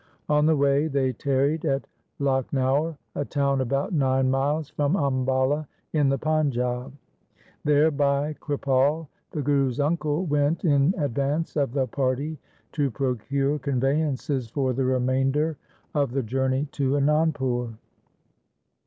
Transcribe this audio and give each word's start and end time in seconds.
On 0.29 0.47
the 0.47 0.55
way 0.55 0.87
they 0.87 1.13
tarried 1.13 1.63
at 1.63 1.85
Lakhnaur, 2.19 2.97
a 3.13 3.23
town 3.23 3.61
about 3.61 3.93
nine 3.93 4.31
miles 4.31 4.67
from 4.71 4.95
Ambala 4.95 5.67
in 5.93 6.09
the 6.09 6.17
Panjab. 6.17 6.91
There 7.65 7.91
Bhai 7.91 8.35
Kripal, 8.41 9.07
the 9.29 9.43
Guru's 9.43 9.79
uncle, 9.79 10.25
went 10.25 10.65
in 10.65 10.95
advance 10.97 11.55
of 11.55 11.73
the 11.73 11.85
party 11.85 12.39
to 12.71 12.89
procure 12.89 13.59
conveyances 13.59 14.49
for 14.49 14.73
the 14.73 14.85
remain 14.85 15.31
der 15.33 15.55
of 15.93 16.13
the 16.13 16.23
journey 16.23 16.65
to 16.71 16.93
Anandpur. 16.95 17.75